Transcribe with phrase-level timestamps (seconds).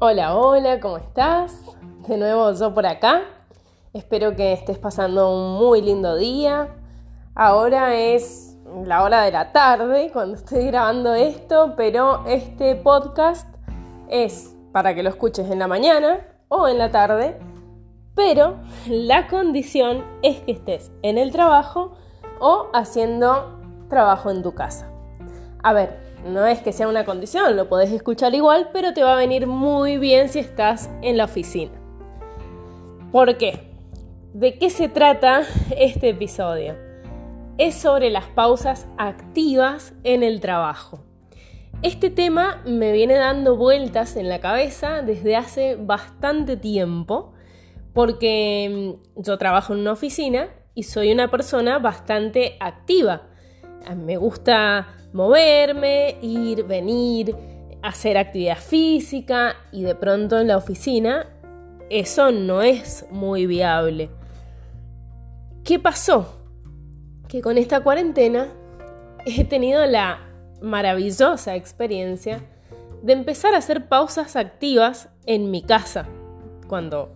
[0.00, 1.60] Hola, hola, ¿cómo estás?
[2.06, 3.22] De nuevo yo por acá.
[3.92, 6.68] Espero que estés pasando un muy lindo día.
[7.34, 13.52] Ahora es la hora de la tarde cuando estoy grabando esto, pero este podcast
[14.08, 17.36] es para que lo escuches en la mañana o en la tarde,
[18.14, 18.54] pero
[18.86, 21.96] la condición es que estés en el trabajo
[22.38, 23.58] o haciendo
[23.88, 24.88] trabajo en tu casa.
[25.64, 29.14] A ver, no es que sea una condición, lo podés escuchar igual, pero te va
[29.14, 31.72] a venir muy bien si estás en la oficina.
[33.12, 33.68] ¿Por qué?
[34.34, 35.42] ¿De qué se trata
[35.76, 36.76] este episodio?
[37.56, 41.04] Es sobre las pausas activas en el trabajo.
[41.82, 47.32] Este tema me viene dando vueltas en la cabeza desde hace bastante tiempo,
[47.94, 53.28] porque mm, yo trabajo en una oficina y soy una persona bastante activa.
[53.94, 57.34] Me gusta moverme, ir, venir,
[57.82, 61.26] hacer actividad física y de pronto en la oficina
[61.90, 64.10] eso no es muy viable.
[65.64, 66.36] ¿Qué pasó?
[67.28, 68.48] Que con esta cuarentena
[69.24, 70.20] he tenido la
[70.60, 72.40] maravillosa experiencia
[73.02, 76.06] de empezar a hacer pausas activas en mi casa.
[76.68, 77.14] Cuando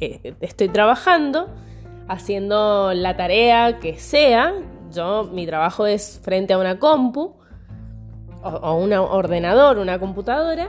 [0.00, 1.48] eh, estoy trabajando,
[2.08, 4.52] haciendo la tarea que sea,
[4.92, 7.34] yo, mi trabajo es frente a una compu
[8.42, 10.68] o, un ordenador, una computadora.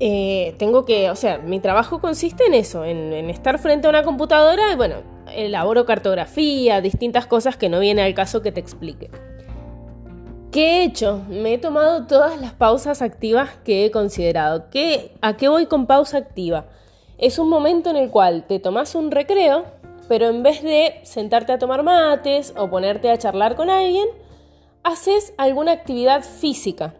[0.00, 3.90] Eh, tengo que, o sea, mi trabajo consiste en eso, en, en, estar frente a
[3.90, 4.96] una computadora y bueno,
[5.34, 9.10] elaboro cartografía, distintas cosas que no viene al caso que te explique.
[10.50, 11.20] ¿Qué he hecho?
[11.28, 14.70] Me he tomado todas las pausas activas que he considerado.
[14.70, 16.66] ¿Qué, ¿A qué voy con pausa activa?
[17.18, 19.64] Es un momento en el cual te tomas un recreo
[20.08, 24.08] pero en vez de sentarte a tomar mates o ponerte a charlar con alguien,
[24.82, 26.94] haces alguna actividad física,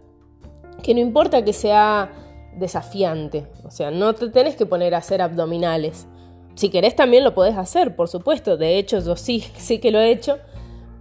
[0.83, 2.11] que no importa que sea
[2.57, 6.07] desafiante, o sea, no te tenés que poner a hacer abdominales.
[6.55, 10.01] Si querés también lo podés hacer, por supuesto, de hecho yo sí, sí que lo
[10.01, 10.39] he hecho,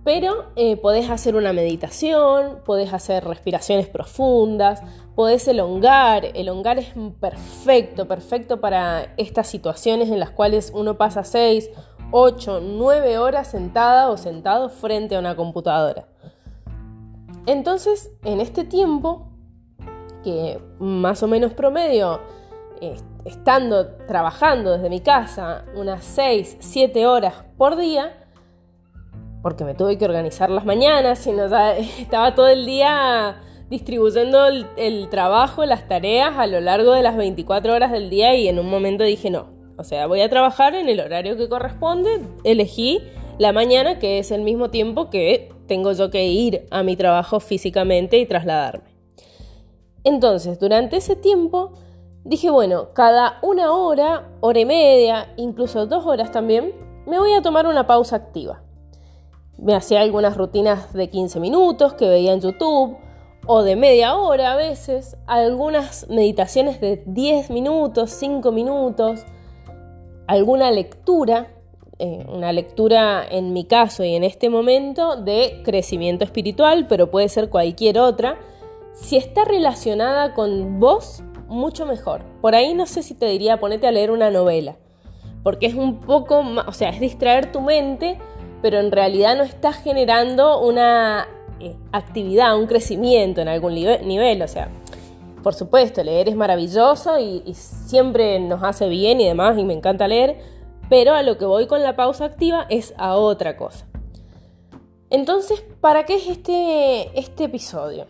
[0.04, 4.82] pero eh, podés hacer una meditación, podés hacer respiraciones profundas,
[5.16, 6.28] podés elongar.
[6.34, 11.70] Elongar es perfecto, perfecto para estas situaciones en las cuales uno pasa 6
[12.12, 16.08] 8, 9 horas sentada o sentado frente a una computadora.
[17.46, 19.28] Entonces, en este tiempo,
[20.24, 22.20] que más o menos promedio,
[23.26, 28.14] estando trabajando desde mi casa unas 6, 7 horas por día,
[29.42, 31.46] porque me tuve que organizar las mañanas, sino
[32.00, 37.18] estaba todo el día distribuyendo el, el, trabajo, las tareas a lo largo de las
[37.18, 40.74] 24 horas del día y en un momento dije, no, o sea, voy a trabajar
[40.76, 42.22] en el horario que corresponde.
[42.44, 43.02] Elegí
[43.38, 47.40] la mañana, que es el mismo tiempo que tengo yo que ir a mi trabajo
[47.40, 48.90] físicamente y trasladarme.
[50.04, 51.74] Entonces, durante ese tiempo,
[52.24, 56.74] dije, bueno, cada una hora, hora y media, incluso dos horas también,
[57.06, 58.64] me voy a tomar una pausa activa.
[59.58, 62.98] Me hacía algunas rutinas de 15 minutos que veía en YouTube,
[63.46, 69.26] o de media hora a veces, algunas meditaciones de 10 minutos, 5 minutos,
[70.28, 71.48] alguna lectura,
[72.00, 77.30] eh, una lectura en mi caso y en este momento de crecimiento espiritual, pero puede
[77.30, 78.38] ser cualquier otra,
[78.94, 82.22] si está relacionada con vos, mucho mejor.
[82.42, 84.76] Por ahí no sé si te diría ponete a leer una novela,
[85.44, 88.20] porque es un poco, o sea, es distraer tu mente,
[88.62, 91.28] pero en realidad no estás generando una
[91.60, 94.70] eh, actividad, un crecimiento en algún nivel, o sea,
[95.48, 100.06] por supuesto, leer es maravilloso y, siempre nos hace bien y demás, y me encanta
[100.06, 100.36] leer,
[100.90, 103.88] pero a lo que voy con la pausa activa es a otra cosa.
[105.10, 108.08] Entonces, ¿para qué es este, este episodio?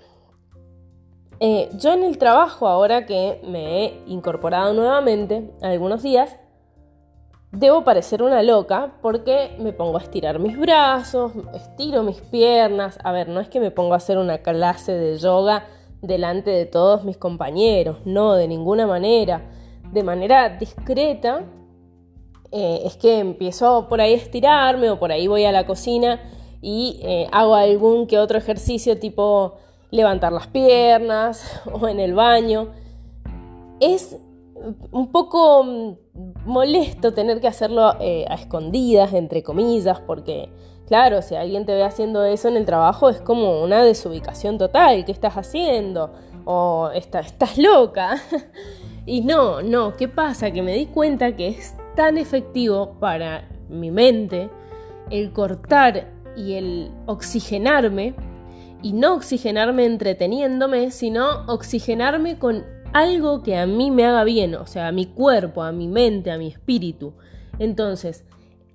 [1.40, 6.36] Eh, yo en el trabajo, ahora que me he incorporado nuevamente algunos días,
[7.52, 12.98] debo parecer una loca porque me pongo a estirar mis brazos, estiro mis piernas.
[13.04, 15.68] A ver, no es que me pongo a hacer una clase de yoga
[16.02, 19.50] delante de todos mis compañeros, no, de ninguna manera.
[19.92, 21.46] De manera discreta,
[22.52, 26.22] eh, es que empiezo por ahí a estirarme o por ahí voy a la cocina
[26.62, 29.56] y eh, hago algún que otro ejercicio tipo
[29.92, 32.70] levantar las piernas o en el baño.
[33.80, 34.18] Es
[34.92, 35.96] un poco mm,
[36.46, 40.50] molesto tener que hacerlo eh, a escondidas, entre comillas, porque
[40.88, 45.04] Claro, si alguien te ve haciendo eso en el trabajo es como una desubicación total.
[45.04, 46.14] ¿Qué estás haciendo?
[46.46, 48.16] O estás loca.
[49.06, 50.52] y no, no, ¿qué pasa?
[50.52, 54.50] Que me di cuenta que es tan efectivo para mi mente
[55.10, 56.08] el cortar
[56.38, 58.14] y el oxigenarme
[58.82, 62.64] y no oxigenarme entreteniéndome, sino oxigenarme con
[62.94, 66.32] algo que a mí me haga bien, o sea, a mi cuerpo, a mi mente,
[66.32, 67.14] a mi espíritu.
[67.60, 68.24] Entonces,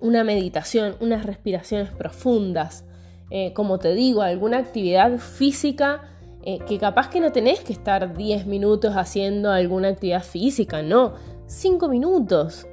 [0.03, 2.85] una meditación, unas respiraciones profundas,
[3.31, 6.01] eh, como te digo, alguna actividad física
[6.43, 11.13] eh, que capaz que no tenés que estar 10 minutos haciendo alguna actividad física, no,
[11.47, 12.67] 5 minutos,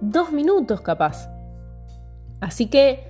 [0.00, 1.30] 2 minutos capaz.
[2.40, 3.04] Así que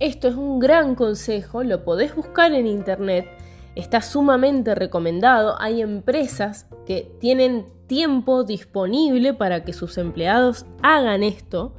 [0.00, 3.28] esto es un gran consejo, lo podés buscar en internet,
[3.74, 11.74] está sumamente recomendado, hay empresas que tienen tiempo disponible para que sus empleados hagan esto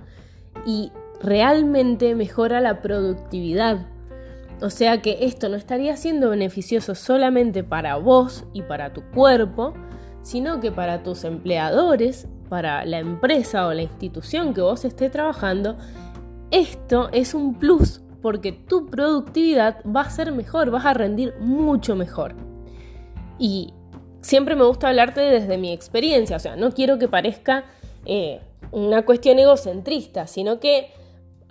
[0.67, 0.91] y
[1.23, 3.85] realmente mejora la productividad.
[4.61, 9.73] O sea que esto no estaría siendo beneficioso solamente para vos y para tu cuerpo,
[10.21, 15.77] sino que para tus empleadores, para la empresa o la institución que vos estés trabajando,
[16.51, 21.95] esto es un plus porque tu productividad va a ser mejor, vas a rendir mucho
[21.95, 22.35] mejor.
[23.39, 23.73] Y
[24.21, 27.65] siempre me gusta hablarte desde mi experiencia, o sea, no quiero que parezca
[28.05, 28.41] eh,
[28.71, 30.91] una cuestión egocentrista, sino que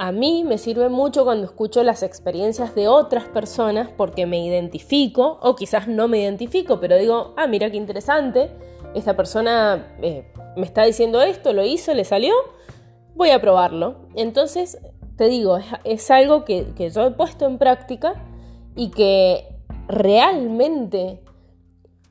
[0.00, 5.38] a mí me sirve mucho cuando escucho las experiencias de otras personas porque me identifico,
[5.42, 8.50] o quizás no me identifico, pero digo, ah, mira qué interesante,
[8.94, 12.32] esta persona eh, me está diciendo esto, lo hizo, le salió,
[13.14, 14.08] voy a probarlo.
[14.14, 14.78] Entonces,
[15.16, 18.14] te digo, es, algo que, que yo he puesto en práctica
[18.74, 19.54] y que
[19.86, 21.20] realmente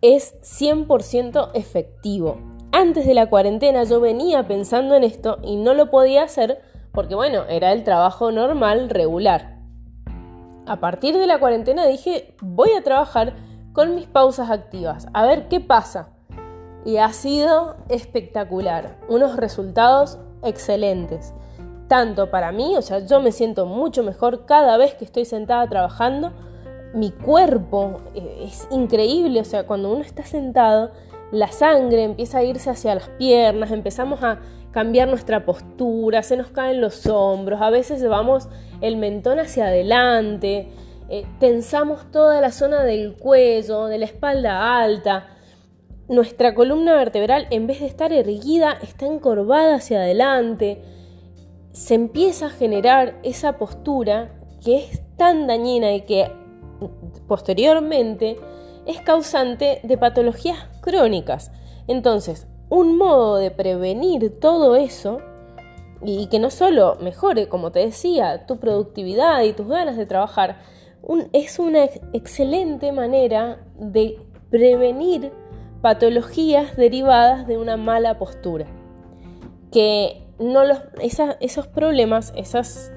[0.03, 2.37] es 100% efectivo.
[2.71, 7.15] Antes de la cuarentena yo venía pensando en esto y no lo podía hacer porque
[7.15, 9.57] bueno, era el trabajo normal, regular.
[10.65, 13.33] A partir de la cuarentena dije, voy a trabajar
[13.73, 16.09] con mis pausas activas, a ver qué pasa.
[16.85, 21.33] Y ha sido espectacular, unos resultados excelentes.
[21.87, 25.67] Tanto para mí, o sea, yo me siento mucho mejor cada vez que estoy sentada
[25.67, 26.31] trabajando.
[26.93, 30.91] Mi cuerpo eh, es increíble, o sea, cuando uno está sentado,
[31.31, 34.39] la sangre empieza a irse hacia las piernas, empezamos a
[34.71, 38.49] cambiar nuestra postura, se nos caen los hombros, a veces llevamos
[38.81, 40.69] el mentón hacia adelante,
[41.09, 45.27] eh, tensamos toda la zona del cuello, de la espalda alta.
[46.07, 50.81] Nuestra columna vertebral, en vez de estar erguida, está encorvada hacia adelante.
[51.71, 54.31] Se empieza a generar esa postura
[54.63, 56.31] que es tan dañina y que
[57.27, 58.37] posteriormente
[58.89, 61.51] es causante de patologías crónicas.
[61.87, 65.19] Entonces, un modo de prevenir todo eso
[66.01, 70.57] y que no solo mejore, como te decía, tu productividad y tus ganas de trabajar,
[71.33, 71.83] es una
[72.13, 74.19] excelente manera de
[74.49, 75.31] prevenir
[75.81, 78.65] patologías derivadas de una mala postura.
[79.71, 80.79] Que no los,
[81.39, 82.91] esos problemas, esas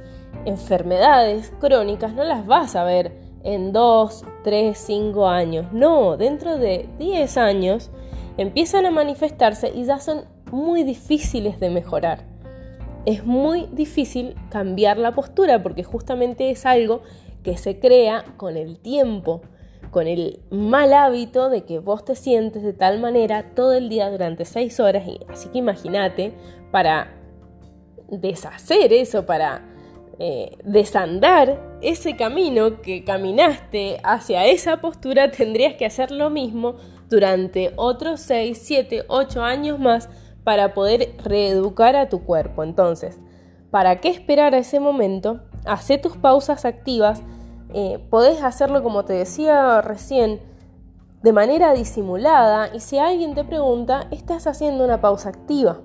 [0.47, 5.73] enfermedades crónicas, no las vas a ver en 2, 3, 5 años.
[5.73, 7.91] No, dentro de 10 años
[8.37, 12.25] empiezan a manifestarse y ya son muy difíciles de mejorar.
[13.05, 17.03] Es muy difícil cambiar la postura porque justamente es algo
[17.43, 19.43] que se crea con el tiempo,
[19.91, 24.11] con el mal hábito de que vos te sientes de tal manera todo el día
[24.11, 25.07] durante seis horas.
[25.07, 26.33] Y, así que imagínate,
[26.71, 27.13] para
[28.09, 29.63] deshacer eso, para
[30.19, 36.77] eh, desandar ese camino que caminaste hacia esa postura, tendrías que hacer lo mismo
[37.11, 40.09] durante otros 6, 7, 8 años más
[40.45, 42.63] para poder reeducar a tu cuerpo.
[42.63, 43.19] Entonces,
[43.71, 45.41] ¿para qué esperar a ese momento?
[45.65, 47.23] Hacé tus pausas activas.
[47.75, 50.41] Eh, podés hacerlo, como te decía recién,
[51.23, 55.81] de manera disimulada y si alguien te pregunta, estás haciendo una pausa activa.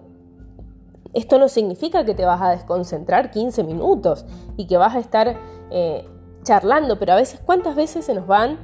[1.17, 4.23] Esto no significa que te vas a desconcentrar 15 minutos
[4.55, 5.35] y que vas a estar
[5.71, 6.05] eh,
[6.43, 8.59] charlando, pero a veces, ¿cuántas veces se nos van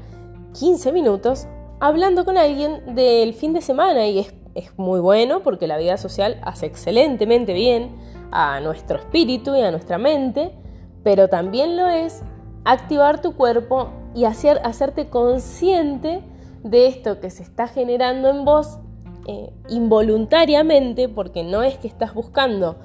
[0.54, 1.48] 15 minutos
[1.80, 4.36] hablando con alguien del fin de semana y es,
[4.78, 7.96] muy bueno porque la vida social hace excelentemente bien
[8.30, 10.56] a nuestro espíritu y a nuestra mente,
[11.04, 12.22] pero también lo es
[12.66, 16.22] activar tu cuerpo y hacer, hacerte consciente
[16.64, 18.78] de esto que se está generando en vos
[19.26, 22.76] eh, involuntariamente, porque no es que estás buscando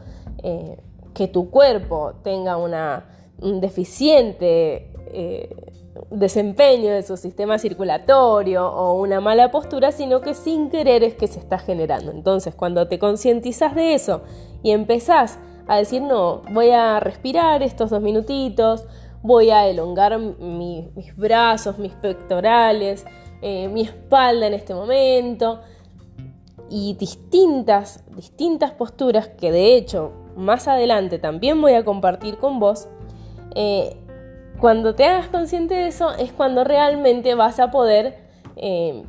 [0.45, 0.78] eh,
[1.12, 5.73] que tu cuerpo tenga un deficiente eh,
[6.12, 11.26] desempeño de su sistema circulatorio o una mala postura, sino que sin querer es que
[11.26, 12.12] se está generando.
[12.12, 14.23] Entonces, cuando te concientizas de eso
[14.62, 18.85] y empezás a decir, no, voy a respirar estos dos minutitos,
[19.23, 23.04] voy a elongar mis brazos, mis pectorales,
[23.42, 25.61] mi espalda en este momento,
[26.70, 32.88] y distintas, distintas posturas que de hecho más adelante también voy a compartir con vos,
[33.54, 33.96] eh,
[34.60, 38.18] cuando te hagas consciente de eso es cuando realmente vas a poder
[38.56, 39.04] eh,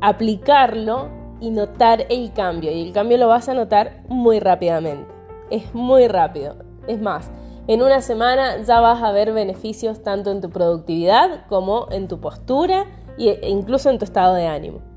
[0.00, 1.08] aplicarlo
[1.40, 2.70] y notar el cambio.
[2.72, 5.10] Y el cambio lo vas a notar muy rápidamente.
[5.50, 6.56] Es muy rápido.
[6.86, 7.30] Es más,
[7.68, 12.20] en una semana ya vas a ver beneficios tanto en tu productividad como en tu
[12.20, 12.86] postura
[13.18, 14.95] e incluso en tu estado de ánimo.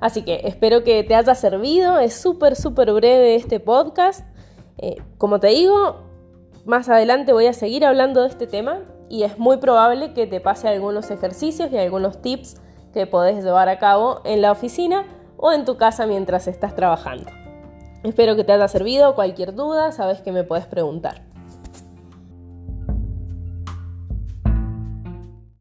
[0.00, 1.98] Así que espero que te haya servido.
[1.98, 4.24] Es súper, súper breve este podcast.
[4.78, 5.96] Eh, como te digo,
[6.64, 10.40] más adelante voy a seguir hablando de este tema y es muy probable que te
[10.40, 12.60] pase algunos ejercicios y algunos tips
[12.92, 15.04] que podés llevar a cabo en la oficina
[15.36, 17.30] o en tu casa mientras estás trabajando.
[18.02, 19.14] Espero que te haya servido.
[19.14, 21.27] Cualquier duda, sabes que me puedes preguntar.